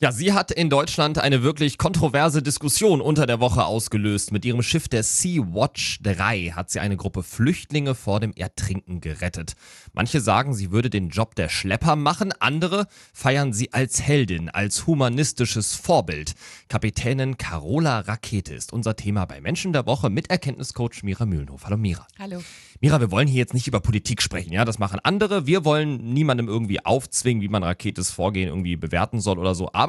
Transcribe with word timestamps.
Ja, 0.00 0.10
sie 0.10 0.32
hat 0.32 0.50
in 0.50 0.70
Deutschland 0.70 1.18
eine 1.18 1.44
wirklich 1.44 1.78
kontroverse 1.78 2.42
Diskussion 2.42 3.00
unter 3.00 3.26
der 3.26 3.38
Woche 3.38 3.64
ausgelöst. 3.64 4.32
Mit 4.32 4.44
ihrem 4.44 4.60
Schiff 4.60 4.88
der 4.88 5.04
Sea-Watch 5.04 6.00
3 6.02 6.50
hat 6.56 6.68
sie 6.68 6.80
eine 6.80 6.96
Gruppe 6.96 7.22
Flüchtlinge 7.22 7.94
vor 7.94 8.18
dem 8.18 8.32
Ertrinken 8.32 9.00
gerettet. 9.00 9.52
Manche 9.92 10.20
sagen, 10.20 10.52
sie 10.52 10.72
würde 10.72 10.90
den 10.90 11.10
Job 11.10 11.36
der 11.36 11.48
Schlepper 11.48 11.94
machen, 11.94 12.32
andere 12.40 12.88
feiern 13.12 13.52
sie 13.52 13.72
als 13.72 14.02
Heldin, 14.02 14.48
als 14.48 14.88
humanistisches 14.88 15.76
Vorbild. 15.76 16.34
Kapitänin 16.68 17.36
Carola 17.38 18.00
Rakete 18.00 18.52
ist 18.52 18.72
unser 18.72 18.96
Thema 18.96 19.26
bei 19.26 19.40
Menschen 19.40 19.72
der 19.72 19.86
Woche 19.86 20.10
mit 20.10 20.28
Erkenntniscoach 20.28 21.04
Mira 21.04 21.24
Mühlenhof. 21.24 21.66
Hallo 21.66 21.76
Mira. 21.76 22.04
Hallo. 22.18 22.42
Mira, 22.80 23.00
wir 23.00 23.12
wollen 23.12 23.28
hier 23.28 23.38
jetzt 23.38 23.54
nicht 23.54 23.68
über 23.68 23.80
Politik 23.80 24.20
sprechen, 24.20 24.52
ja, 24.52 24.64
das 24.64 24.80
machen 24.80 24.98
andere. 25.04 25.46
Wir 25.46 25.64
wollen 25.64 26.12
niemandem 26.12 26.48
irgendwie 26.48 26.84
aufzwingen, 26.84 27.42
wie 27.42 27.48
man 27.48 27.62
Raketes 27.62 28.10
Vorgehen 28.10 28.48
irgendwie 28.48 28.74
bewerten 28.76 29.20
soll 29.20 29.38
oder 29.38 29.54
so. 29.54 29.70
Aber 29.72 29.83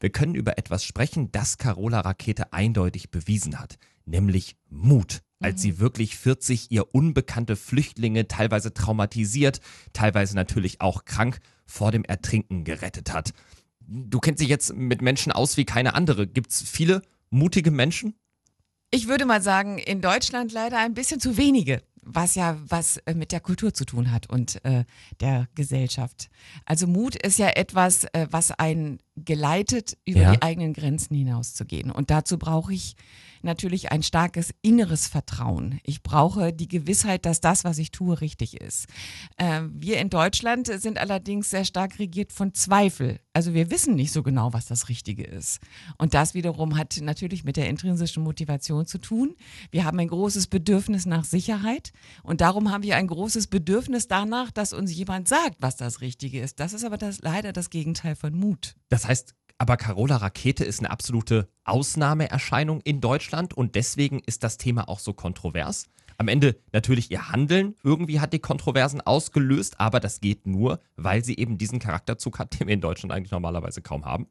wir 0.00 0.10
können 0.10 0.34
über 0.34 0.58
etwas 0.58 0.84
sprechen, 0.84 1.32
das 1.32 1.58
Carola 1.58 2.00
Rakete 2.00 2.52
eindeutig 2.52 3.10
bewiesen 3.10 3.58
hat, 3.58 3.78
nämlich 4.04 4.56
Mut 4.68 5.22
als 5.40 5.62
sie 5.62 5.78
wirklich 5.78 6.16
40 6.16 6.70
ihr 6.70 6.94
unbekannte 6.94 7.56
Flüchtlinge, 7.56 8.28
teilweise 8.28 8.74
traumatisiert, 8.74 9.60
teilweise 9.92 10.36
natürlich 10.36 10.80
auch 10.80 11.04
krank, 11.04 11.40
vor 11.66 11.92
dem 11.92 12.04
Ertrinken 12.04 12.64
gerettet 12.64 13.12
hat. 13.12 13.32
Du 13.80 14.20
kennst 14.20 14.40
dich 14.40 14.48
jetzt 14.48 14.74
mit 14.74 15.02
Menschen 15.02 15.32
aus 15.32 15.56
wie 15.56 15.64
keine 15.64 15.94
andere. 15.94 16.26
Gibt 16.26 16.50
es 16.50 16.62
viele 16.62 17.02
mutige 17.30 17.70
Menschen? 17.70 18.14
Ich 18.90 19.08
würde 19.08 19.24
mal 19.24 19.40
sagen, 19.40 19.78
in 19.78 20.00
Deutschland 20.00 20.52
leider 20.52 20.78
ein 20.78 20.94
bisschen 20.94 21.20
zu 21.20 21.36
wenige, 21.36 21.82
was 22.02 22.34
ja 22.34 22.58
was 22.66 22.98
äh, 22.98 23.14
mit 23.14 23.32
der 23.32 23.40
Kultur 23.40 23.72
zu 23.72 23.84
tun 23.84 24.10
hat 24.10 24.28
und 24.28 24.64
äh, 24.64 24.84
der 25.20 25.48
Gesellschaft. 25.54 26.28
Also 26.64 26.86
Mut 26.86 27.14
ist 27.14 27.38
ja 27.38 27.50
etwas, 27.50 28.04
äh, 28.12 28.26
was 28.30 28.50
einen 28.50 28.98
geleitet, 29.24 29.96
über 30.04 30.20
Ja. 30.20 30.32
die 30.32 30.42
eigenen 30.42 30.72
Grenzen 30.72 31.14
hinauszugehen. 31.16 31.90
Und 31.90 32.10
dazu 32.10 32.38
brauche 32.38 32.72
ich 32.72 32.96
natürlich 33.42 33.90
ein 33.90 34.02
starkes 34.02 34.52
inneres 34.60 35.06
Vertrauen. 35.08 35.80
Ich 35.84 36.02
brauche 36.02 36.52
die 36.52 36.68
Gewissheit, 36.68 37.24
dass 37.24 37.40
das, 37.40 37.64
was 37.64 37.78
ich 37.78 37.90
tue, 37.90 38.20
richtig 38.20 38.60
ist. 38.60 38.86
Äh, 39.38 39.62
wir 39.72 39.98
in 39.98 40.10
Deutschland 40.10 40.66
sind 40.66 40.98
allerdings 40.98 41.48
sehr 41.48 41.64
stark 41.64 41.98
regiert 41.98 42.32
von 42.32 42.52
Zweifel. 42.52 43.18
Also 43.32 43.54
wir 43.54 43.70
wissen 43.70 43.94
nicht 43.94 44.12
so 44.12 44.22
genau, 44.22 44.52
was 44.52 44.66
das 44.66 44.90
Richtige 44.90 45.22
ist. 45.24 45.60
Und 45.96 46.12
das 46.12 46.34
wiederum 46.34 46.76
hat 46.76 46.98
natürlich 47.00 47.44
mit 47.44 47.56
der 47.56 47.68
intrinsischen 47.70 48.22
Motivation 48.22 48.84
zu 48.84 48.98
tun. 48.98 49.34
Wir 49.70 49.84
haben 49.84 49.98
ein 50.00 50.08
großes 50.08 50.48
Bedürfnis 50.48 51.06
nach 51.06 51.24
Sicherheit 51.24 51.92
und 52.22 52.42
darum 52.42 52.70
haben 52.70 52.82
wir 52.82 52.96
ein 52.96 53.06
großes 53.06 53.46
Bedürfnis 53.46 54.06
danach, 54.08 54.50
dass 54.50 54.74
uns 54.74 54.94
jemand 54.94 55.28
sagt, 55.28 55.56
was 55.60 55.76
das 55.76 56.02
Richtige 56.02 56.40
ist. 56.40 56.60
Das 56.60 56.74
ist 56.74 56.84
aber 56.84 56.98
das, 56.98 57.20
leider 57.22 57.54
das 57.54 57.70
Gegenteil 57.70 58.16
von 58.16 58.34
Mut. 58.34 58.74
Das 58.90 59.06
heißt, 59.06 59.09
aber 59.58 59.76
Carola 59.76 60.16
Rakete 60.16 60.64
ist 60.64 60.78
eine 60.78 60.90
absolute 60.90 61.48
Ausnahmeerscheinung 61.64 62.80
in 62.80 63.00
Deutschland 63.00 63.52
und 63.52 63.74
deswegen 63.74 64.20
ist 64.20 64.42
das 64.42 64.56
Thema 64.56 64.88
auch 64.88 65.00
so 65.00 65.12
kontrovers. 65.12 65.86
Am 66.16 66.28
Ende 66.28 66.60
natürlich 66.72 67.10
ihr 67.10 67.30
Handeln 67.30 67.74
irgendwie 67.82 68.20
hat 68.20 68.32
die 68.32 68.38
Kontroversen 68.38 69.00
ausgelöst, 69.00 69.80
aber 69.80 70.00
das 70.00 70.20
geht 70.20 70.46
nur, 70.46 70.80
weil 70.96 71.24
sie 71.24 71.36
eben 71.36 71.58
diesen 71.58 71.78
Charakterzug 71.78 72.38
hat, 72.38 72.58
den 72.60 72.68
wir 72.68 72.74
in 72.74 72.80
Deutschland 72.80 73.12
eigentlich 73.12 73.32
normalerweise 73.32 73.82
kaum 73.82 74.04
haben. 74.04 74.28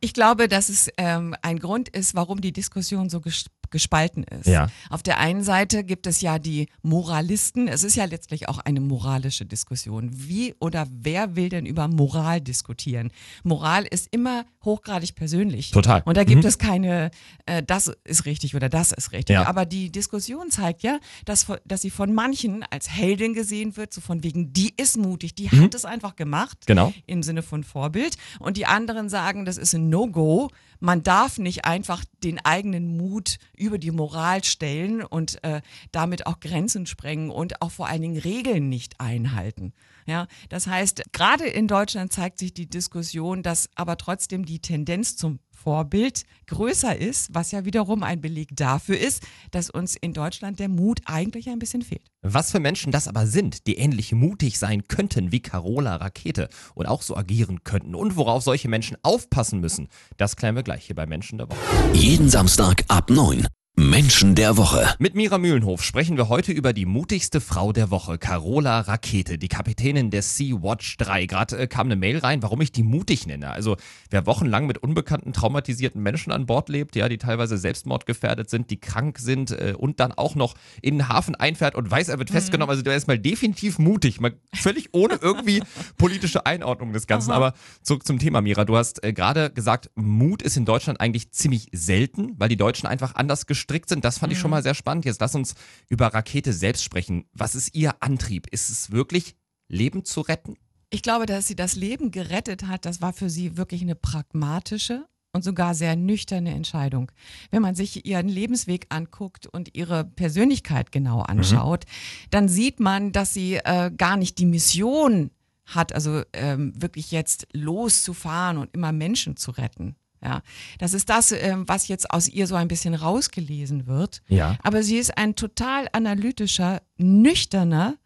Ich 0.00 0.14
glaube, 0.14 0.48
dass 0.48 0.68
es 0.68 0.90
ähm, 0.98 1.34
ein 1.42 1.58
Grund 1.58 1.88
ist, 1.88 2.14
warum 2.14 2.40
die 2.40 2.52
Diskussion 2.52 3.08
so 3.08 3.20
ges 3.20 3.46
gespalten 3.70 4.24
ist. 4.24 4.46
Ja. 4.46 4.68
Auf 4.90 5.02
der 5.02 5.18
einen 5.18 5.42
Seite 5.42 5.84
gibt 5.84 6.06
es 6.06 6.20
ja 6.20 6.38
die 6.38 6.68
Moralisten. 6.82 7.68
Es 7.68 7.84
ist 7.84 7.96
ja 7.96 8.04
letztlich 8.04 8.48
auch 8.48 8.58
eine 8.58 8.80
moralische 8.80 9.46
Diskussion. 9.46 10.10
Wie 10.12 10.54
oder 10.60 10.86
wer 10.90 11.36
will 11.36 11.48
denn 11.48 11.64
über 11.66 11.88
Moral 11.88 12.40
diskutieren? 12.40 13.10
Moral 13.44 13.84
ist 13.84 14.08
immer 14.10 14.44
hochgradig 14.64 15.14
persönlich. 15.14 15.70
Total. 15.70 16.02
Und 16.04 16.16
da 16.16 16.24
gibt 16.24 16.42
Mhm. 16.42 16.48
es 16.48 16.58
keine, 16.58 17.10
äh, 17.46 17.62
das 17.62 17.90
ist 18.04 18.26
richtig 18.26 18.54
oder 18.54 18.68
das 18.68 18.92
ist 18.92 19.12
richtig. 19.12 19.34
Ja. 19.34 19.46
Aber 19.46 19.64
die 19.64 19.90
Diskussion 19.90 20.50
zeigt 20.50 20.82
ja, 20.82 20.98
dass, 21.24 21.46
dass 21.64 21.82
sie 21.82 21.90
von 21.90 22.12
manchen 22.14 22.64
als 22.70 22.90
Heldin 22.90 23.32
gesehen 23.34 23.76
wird, 23.76 23.92
so 23.94 24.00
von 24.00 24.22
wegen, 24.22 24.52
die 24.52 24.74
ist 24.76 24.96
mutig, 24.98 25.34
die 25.34 25.50
hat 25.50 25.74
es 25.74 25.84
einfach 25.84 26.16
gemacht 26.16 26.58
Mhm. 26.62 26.66
Genau. 26.66 26.92
im 27.06 27.22
Sinne 27.22 27.42
von 27.42 27.64
Vorbild. 27.64 28.16
Und 28.38 28.56
die 28.56 28.66
anderen 28.66 29.08
sagen, 29.08 29.44
das 29.44 29.56
ist 29.56 29.72
ein 29.74 29.88
No-Go. 29.88 30.50
Man 30.80 31.02
darf 31.02 31.38
nicht 31.38 31.64
einfach 31.64 32.04
den 32.22 32.38
eigenen 32.44 32.96
Mut 32.96 33.38
über 33.58 33.78
die 33.78 33.90
Moral 33.90 34.44
stellen 34.44 35.02
und 35.02 35.42
äh, 35.44 35.60
damit 35.92 36.26
auch 36.26 36.40
Grenzen 36.40 36.86
sprengen 36.86 37.30
und 37.30 37.60
auch 37.62 37.70
vor 37.70 37.88
allen 37.88 38.02
Dingen 38.02 38.18
Regeln 38.18 38.68
nicht 38.68 39.00
einhalten. 39.00 39.72
Ja, 40.06 40.26
das 40.48 40.66
heißt, 40.66 41.12
gerade 41.12 41.46
in 41.46 41.68
Deutschland 41.68 42.12
zeigt 42.12 42.38
sich 42.38 42.54
die 42.54 42.68
Diskussion, 42.68 43.42
dass 43.42 43.68
aber 43.74 43.96
trotzdem 43.96 44.46
die 44.46 44.60
Tendenz 44.60 45.16
zum 45.16 45.38
Vorbild 45.62 46.24
größer 46.46 46.96
ist, 46.96 47.34
was 47.34 47.50
ja 47.52 47.64
wiederum 47.64 48.02
ein 48.02 48.20
Beleg 48.20 48.48
dafür 48.54 48.98
ist, 48.98 49.22
dass 49.50 49.70
uns 49.70 49.96
in 49.96 50.12
Deutschland 50.12 50.60
der 50.60 50.68
Mut 50.68 51.00
eigentlich 51.04 51.48
ein 51.48 51.58
bisschen 51.58 51.82
fehlt. 51.82 52.10
Was 52.22 52.50
für 52.50 52.60
Menschen 52.60 52.92
das 52.92 53.08
aber 53.08 53.26
sind, 53.26 53.66
die 53.66 53.76
ähnlich 53.78 54.12
mutig 54.12 54.58
sein 54.58 54.86
könnten 54.88 55.32
wie 55.32 55.40
Carola 55.40 55.96
Rakete 55.96 56.48
und 56.74 56.86
auch 56.86 57.02
so 57.02 57.16
agieren 57.16 57.64
könnten 57.64 57.94
und 57.94 58.16
worauf 58.16 58.42
solche 58.42 58.68
Menschen 58.68 58.96
aufpassen 59.02 59.60
müssen, 59.60 59.88
das 60.16 60.36
klären 60.36 60.56
wir 60.56 60.62
gleich 60.62 60.86
hier 60.86 60.96
bei 60.96 61.06
Menschen 61.06 61.38
der 61.38 61.48
Woche. 61.48 61.58
Jeden 61.92 62.28
Samstag 62.28 62.84
ab 62.88 63.10
9. 63.10 63.46
Menschen 63.78 64.34
der 64.34 64.56
Woche. 64.56 64.92
Mit 64.98 65.14
Mira 65.14 65.38
Mühlenhof 65.38 65.84
sprechen 65.84 66.16
wir 66.16 66.28
heute 66.28 66.50
über 66.50 66.72
die 66.72 66.84
mutigste 66.84 67.40
Frau 67.40 67.72
der 67.72 67.92
Woche, 67.92 68.18
Carola 68.18 68.80
Rakete, 68.80 69.38
die 69.38 69.46
Kapitänin 69.46 70.10
der 70.10 70.22
Sea-Watch 70.22 70.96
3. 70.96 71.26
Gerade 71.26 71.56
äh, 71.56 71.68
kam 71.68 71.86
eine 71.86 71.94
Mail 71.94 72.18
rein, 72.18 72.42
warum 72.42 72.60
ich 72.60 72.72
die 72.72 72.82
mutig 72.82 73.28
nenne. 73.28 73.52
Also 73.52 73.76
wer 74.10 74.26
wochenlang 74.26 74.66
mit 74.66 74.78
unbekannten, 74.78 75.32
traumatisierten 75.32 76.02
Menschen 76.02 76.32
an 76.32 76.46
Bord 76.46 76.68
lebt, 76.68 76.96
ja, 76.96 77.08
die 77.08 77.18
teilweise 77.18 77.56
selbstmordgefährdet 77.56 78.50
sind, 78.50 78.70
die 78.70 78.80
krank 78.80 79.20
sind 79.20 79.52
äh, 79.52 79.74
und 79.78 80.00
dann 80.00 80.10
auch 80.10 80.34
noch 80.34 80.56
in 80.82 80.96
den 80.96 81.08
Hafen 81.08 81.36
einfährt 81.36 81.76
und 81.76 81.88
weiß, 81.88 82.08
er 82.08 82.18
wird 82.18 82.30
festgenommen. 82.30 82.70
Also 82.70 82.82
der 82.82 82.96
ist 82.96 83.06
mal 83.06 83.20
definitiv 83.20 83.78
mutig, 83.78 84.20
mal 84.20 84.34
völlig 84.56 84.88
ohne 84.90 85.20
irgendwie 85.22 85.62
politische 85.96 86.46
Einordnung 86.46 86.92
des 86.92 87.06
Ganzen. 87.06 87.30
Aber 87.30 87.54
zurück 87.82 88.04
zum 88.04 88.18
Thema, 88.18 88.40
Mira. 88.40 88.64
Du 88.64 88.76
hast 88.76 89.04
äh, 89.04 89.12
gerade 89.12 89.50
gesagt, 89.52 89.92
Mut 89.94 90.42
ist 90.42 90.56
in 90.56 90.64
Deutschland 90.64 91.00
eigentlich 91.00 91.30
ziemlich 91.30 91.68
selten, 91.70 92.34
weil 92.38 92.48
die 92.48 92.56
Deutschen 92.56 92.88
einfach 92.88 93.14
anders 93.14 93.46
gestrickt 93.68 93.88
sind. 93.88 94.04
Das 94.04 94.18
fand 94.18 94.32
ich 94.32 94.38
schon 94.38 94.50
mal 94.50 94.62
sehr 94.62 94.74
spannend. 94.74 95.04
Jetzt 95.04 95.20
lass 95.20 95.34
uns 95.34 95.54
über 95.88 96.06
Rakete 96.06 96.52
selbst 96.52 96.82
sprechen. 96.82 97.26
Was 97.32 97.54
ist 97.54 97.74
ihr 97.74 98.02
Antrieb? 98.02 98.46
Ist 98.50 98.70
es 98.70 98.90
wirklich, 98.90 99.36
Leben 99.68 100.04
zu 100.04 100.22
retten? 100.22 100.56
Ich 100.90 101.02
glaube, 101.02 101.26
dass 101.26 101.46
sie 101.46 101.54
das 101.54 101.76
Leben 101.76 102.10
gerettet 102.10 102.66
hat, 102.66 102.86
das 102.86 103.02
war 103.02 103.12
für 103.12 103.28
sie 103.28 103.58
wirklich 103.58 103.82
eine 103.82 103.94
pragmatische 103.94 105.04
und 105.32 105.44
sogar 105.44 105.74
sehr 105.74 105.96
nüchterne 105.96 106.54
Entscheidung. 106.54 107.12
Wenn 107.50 107.60
man 107.60 107.74
sich 107.74 108.06
ihren 108.06 108.28
Lebensweg 108.28 108.86
anguckt 108.88 109.46
und 109.46 109.76
ihre 109.76 110.04
Persönlichkeit 110.04 110.90
genau 110.90 111.20
anschaut, 111.20 111.84
dann 112.30 112.48
sieht 112.48 112.80
man, 112.80 113.12
dass 113.12 113.34
sie 113.34 113.56
äh, 113.56 113.90
gar 113.94 114.16
nicht 114.16 114.38
die 114.38 114.46
Mission 114.46 115.30
hat, 115.66 115.92
also 115.92 116.22
ähm, 116.32 116.72
wirklich 116.74 117.10
jetzt 117.10 117.46
loszufahren 117.52 118.56
und 118.56 118.72
immer 118.72 118.92
Menschen 118.92 119.36
zu 119.36 119.50
retten. 119.50 119.96
Ja, 120.22 120.42
das 120.78 120.94
ist 120.94 121.08
das, 121.10 121.30
ähm, 121.32 121.64
was 121.68 121.86
jetzt 121.88 122.10
aus 122.10 122.26
ihr 122.28 122.46
so 122.46 122.54
ein 122.56 122.66
bisschen 122.68 122.94
rausgelesen 122.94 123.86
wird. 123.86 124.20
Ja. 124.28 124.56
Aber 124.62 124.82
sie 124.82 124.96
ist 124.96 125.16
ein 125.16 125.36
total 125.36 125.88
analytischer, 125.92 126.82
nüchterner, 126.96 127.96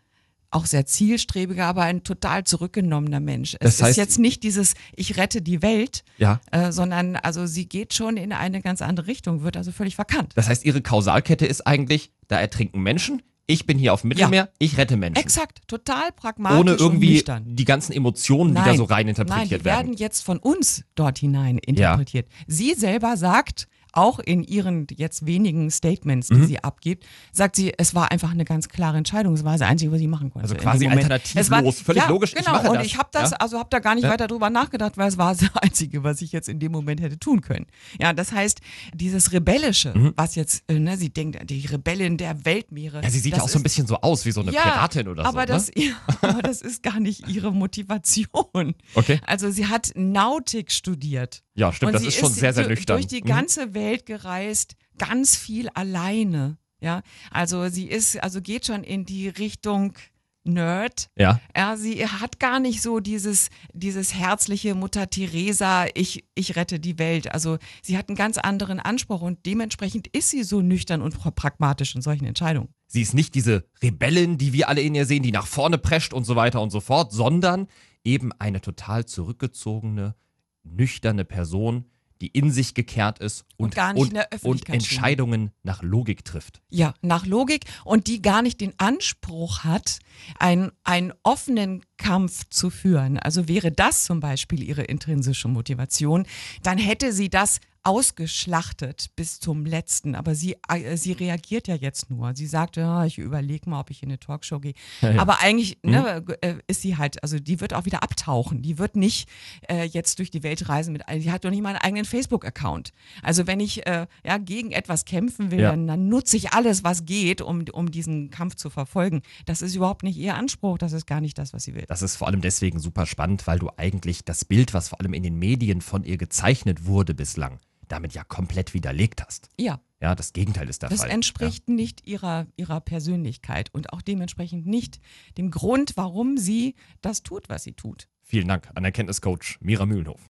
auch 0.50 0.66
sehr 0.66 0.84
zielstrebiger, 0.84 1.64
aber 1.64 1.82
ein 1.84 2.04
total 2.04 2.44
zurückgenommener 2.44 3.20
Mensch. 3.20 3.56
Es 3.60 3.78
Das 3.78 3.86
heißt- 3.86 3.90
ist 3.92 3.96
jetzt 3.96 4.18
nicht 4.18 4.42
dieses 4.42 4.74
Ich 4.94 5.16
rette 5.16 5.40
die 5.40 5.62
Welt, 5.62 6.04
Ja. 6.18 6.40
äh, 6.50 6.70
sondern 6.72 7.16
also 7.16 7.46
sie 7.46 7.66
geht 7.66 7.94
schon 7.94 8.18
in 8.18 8.32
eine 8.34 8.60
ganz 8.60 8.82
andere 8.82 9.06
Richtung, 9.06 9.42
wird 9.42 9.56
also 9.56 9.72
völlig 9.72 9.94
verkannt. 9.94 10.32
Das 10.34 10.48
heißt, 10.48 10.66
ihre 10.66 10.82
Kausalkette 10.82 11.46
ist 11.46 11.66
eigentlich, 11.66 12.12
da 12.28 12.38
ertrinken 12.38 12.80
Menschen, 12.82 13.22
ich 13.46 13.66
bin 13.66 13.78
hier 13.78 13.92
auf 13.92 14.02
dem 14.02 14.08
Mittelmeer, 14.08 14.50
ich 14.58 14.78
rette 14.78 14.96
Menschen. 14.96 15.20
Exakt, 15.20 15.62
total 15.66 16.12
pragmatisch 16.12 16.58
Ohne 16.58 16.72
irgendwie 16.72 17.24
die 17.44 17.64
ganzen 17.64 17.92
Emotionen, 17.92 18.54
die 18.54 18.62
da 18.62 18.74
so 18.74 18.84
rein 18.84 19.06
Nein, 19.06 19.08
interpretiert 19.08 19.60
die 19.60 19.64
werden. 19.64 19.88
werden 19.88 19.96
jetzt 19.96 20.22
von 20.22 20.38
uns 20.38 20.84
dort 20.94 21.18
hinein 21.18 21.58
interpretiert. 21.58 22.28
Sie 22.46 22.74
selber 22.74 23.16
sagt, 23.16 23.68
auch 23.92 24.18
in 24.18 24.42
ihren 24.42 24.86
jetzt 24.96 25.26
wenigen 25.26 25.70
Statements, 25.70 26.30
Mhm. 26.30 26.40
die 26.40 26.44
sie 26.46 26.64
abgibt, 26.64 27.04
sagt 27.32 27.56
sie, 27.56 27.72
es 27.76 27.94
war 27.94 28.10
einfach 28.10 28.30
eine 28.30 28.44
ganz 28.44 28.68
klare 28.68 28.96
Entscheidung. 28.98 29.34
Es 29.34 29.44
war 29.44 29.52
das 29.52 29.62
Einzige, 29.62 29.92
was 29.92 29.98
sie 29.98 30.06
machen 30.06 30.30
konnte. 30.30 30.44
Also 30.48 30.54
quasi 30.56 30.86
alternativlos. 30.88 31.44
Es 31.44 31.50
war, 31.50 31.62
Völlig 31.72 32.02
ja, 32.02 32.08
logisch, 32.08 32.32
ich 32.32 32.38
Genau, 32.44 32.52
mache 32.52 32.68
und 32.70 32.76
das. 32.76 32.86
ich 32.86 32.98
habe 32.98 33.08
das, 33.12 33.30
Ja. 33.32 33.36
also 33.38 33.58
habe 33.58 33.68
da 33.70 33.78
gar 33.78 33.94
nicht 33.94 34.04
Ja. 34.04 34.10
weiter 34.10 34.26
drüber 34.26 34.50
nachgedacht, 34.50 34.96
weil 34.96 35.08
es 35.08 35.18
war 35.18 35.34
das 35.34 35.42
Einzige, 35.62 36.02
was 36.04 36.22
ich 36.22 36.32
jetzt 36.32 36.48
in 36.48 36.58
dem 36.58 36.72
Moment 36.72 37.00
hätte 37.00 37.18
tun 37.18 37.40
können. 37.40 37.66
Ja, 38.00 38.12
das 38.12 38.32
heißt, 38.32 38.60
dieses 38.94 39.32
Rebellische, 39.32 40.12
was 40.16 40.34
jetzt, 40.34 40.64
äh, 40.68 40.78
ne, 40.78 40.96
sie 40.96 41.10
denkt, 41.10 41.38
die 41.50 41.66
Rebellin 41.66 42.16
der 42.16 42.44
Weltmeere. 42.44 42.98
Mhm. 42.98 43.04
ja, 43.04 43.10
sie 43.10 43.18
sieht 43.20 43.36
ja 43.36 43.42
auch 43.42 43.48
so 43.48 43.58
ein 43.58 43.62
bisschen 43.62 43.86
so 43.86 43.96
aus, 43.96 44.24
wie 44.26 44.32
so 44.32 44.40
eine 44.40 44.52
Piratin 44.52 45.08
oder 45.08 45.24
aber 45.26 45.42
so. 45.42 45.46
Das, 45.46 45.68
ne? 45.74 45.94
aber 46.22 46.42
das 46.42 46.62
ist 46.62 46.82
gar 46.82 47.00
nicht 47.00 47.28
ihre 47.28 47.52
Motivation. 47.96 48.74
Okay. 48.94 49.20
Also 49.26 49.50
sie 49.50 49.66
hat 49.66 49.92
Nautik 49.94 50.70
studiert. 50.72 51.42
Ja, 51.54 51.72
stimmt, 51.72 51.88
Und 51.88 51.92
das 51.94 52.02
sie 52.02 52.08
ist 52.08 52.16
schon 52.18 52.32
sehr, 52.32 52.52
sehr 52.54 52.66
nüchtern. 52.68 52.96
durch 52.96 53.06
die 53.06 53.20
Mhm. 53.22 53.26
ganze 53.26 53.74
Welt 53.74 54.06
gereist, 54.06 54.74
ganz 54.98 55.36
viel 55.36 55.68
alleine. 55.70 56.58
Ja, 56.80 57.02
also 57.30 57.68
sie 57.68 57.86
ist, 57.86 58.20
also 58.22 58.40
geht 58.40 58.66
schon 58.66 58.82
in 58.84 59.04
die 59.04 59.28
Richtung 59.28 59.96
Nerd. 60.44 61.08
Ja. 61.16 61.40
Ja, 61.56 61.76
sie 61.76 62.04
hat 62.04 62.40
gar 62.40 62.58
nicht 62.58 62.82
so 62.82 62.98
dieses, 62.98 63.48
dieses 63.72 64.12
herzliche 64.14 64.74
Mutter 64.74 65.08
Teresa, 65.08 65.86
ich, 65.94 66.24
ich 66.34 66.56
rette 66.56 66.80
die 66.80 66.98
Welt. 66.98 67.32
Also 67.32 67.58
sie 67.80 67.96
hat 67.96 68.08
einen 68.08 68.16
ganz 68.16 68.38
anderen 68.38 68.80
Anspruch 68.80 69.20
und 69.22 69.46
dementsprechend 69.46 70.08
ist 70.08 70.30
sie 70.30 70.42
so 70.42 70.60
nüchtern 70.60 71.00
und 71.00 71.16
pragmatisch 71.36 71.94
in 71.94 72.02
solchen 72.02 72.24
Entscheidungen. 72.24 72.70
Sie 72.88 73.02
ist 73.02 73.14
nicht 73.14 73.36
diese 73.36 73.64
Rebellin, 73.84 74.36
die 74.36 74.52
wir 74.52 74.68
alle 74.68 74.80
in 74.82 74.96
ihr 74.96 75.06
sehen, 75.06 75.22
die 75.22 75.30
nach 75.30 75.46
vorne 75.46 75.78
prescht 75.78 76.12
und 76.12 76.24
so 76.24 76.34
weiter 76.34 76.60
und 76.60 76.70
so 76.70 76.80
fort, 76.80 77.12
sondern 77.12 77.68
eben 78.02 78.32
eine 78.40 78.60
total 78.60 79.06
zurückgezogene, 79.06 80.16
nüchterne 80.64 81.24
Person, 81.24 81.86
die 82.22 82.28
in 82.28 82.52
sich 82.52 82.74
gekehrt 82.74 83.18
ist 83.18 83.44
und, 83.56 83.76
Und 83.76 83.96
und 83.96 84.16
Öffentlichkeit 84.32 84.74
Entscheidungen 84.74 85.50
nach 85.64 85.82
Logik 85.82 86.24
trifft. 86.24 86.62
Ja, 86.70 86.94
nach 87.02 87.26
Logik 87.26 87.64
und 87.84 88.06
die 88.06 88.22
gar 88.22 88.42
nicht 88.42 88.60
den 88.60 88.72
Anspruch 88.78 89.64
hat, 89.64 89.98
einen, 90.38 90.70
einen 90.84 91.12
offenen 91.24 91.84
Kampf 91.96 92.44
zu 92.48 92.70
führen. 92.70 93.18
Also 93.18 93.48
wäre 93.48 93.72
das 93.72 94.04
zum 94.04 94.20
Beispiel 94.20 94.62
ihre 94.62 94.82
intrinsische 94.82 95.48
Motivation, 95.48 96.24
dann 96.62 96.78
hätte 96.78 97.12
sie 97.12 97.28
das 97.28 97.58
ausgeschlachtet 97.84 99.10
bis 99.16 99.40
zum 99.40 99.64
letzten. 99.66 100.14
Aber 100.14 100.34
sie, 100.34 100.56
äh, 100.68 100.96
sie 100.96 101.12
reagiert 101.12 101.68
ja 101.68 101.74
jetzt 101.74 102.10
nur. 102.10 102.34
Sie 102.34 102.46
sagt, 102.46 102.76
ja, 102.76 103.04
ich 103.04 103.18
überlege 103.18 103.68
mal, 103.68 103.80
ob 103.80 103.90
ich 103.90 104.02
in 104.02 104.08
eine 104.10 104.18
Talkshow 104.18 104.60
gehe. 104.60 104.74
Aber 105.18 105.40
eigentlich 105.40 105.78
ne, 105.82 106.24
äh, 106.40 106.54
ist 106.66 106.82
sie 106.82 106.96
halt, 106.96 107.22
also 107.22 107.38
die 107.38 107.60
wird 107.60 107.74
auch 107.74 107.84
wieder 107.84 108.02
abtauchen. 108.02 108.62
Die 108.62 108.78
wird 108.78 108.96
nicht 108.96 109.28
äh, 109.68 109.84
jetzt 109.84 110.18
durch 110.18 110.30
die 110.30 110.42
Welt 110.42 110.68
reisen 110.68 110.92
mit, 110.92 111.02
die 111.12 111.30
hat 111.30 111.44
doch 111.44 111.50
nicht 111.50 111.62
mal 111.62 111.70
einen 111.70 111.78
eigenen 111.78 112.04
Facebook-Account. 112.04 112.92
Also 113.22 113.46
wenn 113.46 113.60
ich 113.60 113.86
äh, 113.86 114.06
ja, 114.24 114.38
gegen 114.38 114.70
etwas 114.72 115.04
kämpfen 115.04 115.50
will, 115.50 115.60
Ja. 115.60 115.70
dann, 115.70 115.86
dann 115.86 116.08
nutze 116.08 116.36
ich 116.36 116.52
alles, 116.52 116.84
was 116.84 117.04
geht, 117.04 117.40
um, 117.40 117.64
um 117.72 117.90
diesen 117.90 118.30
Kampf 118.30 118.54
zu 118.56 118.70
verfolgen. 118.70 119.22
Das 119.46 119.62
ist 119.62 119.74
überhaupt 119.74 120.02
nicht 120.02 120.16
ihr 120.16 120.34
Anspruch, 120.34 120.78
das 120.78 120.92
ist 120.92 121.06
gar 121.06 121.20
nicht 121.20 121.38
das, 121.38 121.52
was 121.52 121.64
sie 121.64 121.74
will. 121.74 121.84
Das 121.88 122.02
ist 122.02 122.16
vor 122.16 122.28
allem 122.28 122.40
deswegen 122.40 122.78
super 122.78 123.06
spannend, 123.06 123.46
weil 123.46 123.58
du 123.58 123.70
eigentlich 123.76 124.24
das 124.24 124.44
Bild, 124.44 124.74
was 124.74 124.88
vor 124.88 125.00
allem 125.00 125.14
in 125.14 125.22
den 125.22 125.38
Medien 125.38 125.80
von 125.80 126.04
ihr 126.04 126.16
gezeichnet 126.16 126.86
wurde 126.86 127.14
bislang, 127.14 127.58
damit 127.92 128.14
ja 128.14 128.24
komplett 128.24 128.74
widerlegt 128.74 129.22
hast. 129.24 129.50
Ja, 129.58 129.80
Ja, 130.00 130.14
das 130.14 130.32
Gegenteil 130.32 130.68
ist 130.68 130.82
der 130.82 130.88
das 130.88 131.00
Fall. 131.00 131.10
entspricht 131.10 131.68
nicht 131.68 132.06
ihrer, 132.06 132.46
ihrer 132.56 132.80
Persönlichkeit 132.80 133.72
und 133.72 133.92
auch 133.92 134.02
dementsprechend 134.02 134.66
nicht 134.66 134.98
dem 135.38 135.50
Grund, 135.50 135.92
warum 135.96 136.38
sie 136.38 136.74
das 137.02 137.22
tut, 137.22 137.48
was 137.48 137.62
sie 137.64 137.74
tut. 137.74 138.02
Ja. 138.02 138.08
Vielen 138.22 138.48
Dank 138.48 138.68
an 138.74 138.84
Erkenntniscoach 138.84 139.58
Mira 139.60 139.84
Mühlenhof. 139.84 140.30